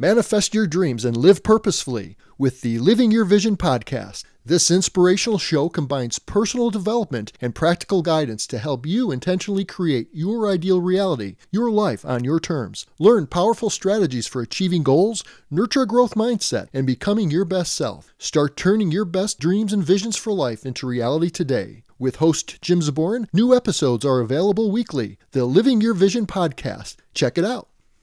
[0.00, 4.22] Manifest your dreams and live purposefully with the Living Your Vision podcast.
[4.44, 10.48] This inspirational show combines personal development and practical guidance to help you intentionally create your
[10.48, 12.86] ideal reality, your life on your terms.
[13.00, 18.14] Learn powerful strategies for achieving goals, nurture a growth mindset, and becoming your best self.
[18.18, 21.82] Start turning your best dreams and visions for life into reality today.
[21.98, 25.18] With host Jim Zaborin, new episodes are available weekly.
[25.32, 26.98] The Living Your Vision podcast.
[27.14, 27.68] Check it out.